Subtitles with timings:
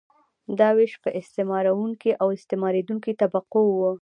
[0.59, 3.91] دا ویش په استثمارونکې او استثماریدونکې طبقو وو.